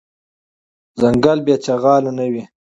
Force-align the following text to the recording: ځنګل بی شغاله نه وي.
ځنګل 0.99 1.39
بی 1.45 1.55
شغاله 1.65 2.11
نه 2.17 2.25
وي. 2.31 2.43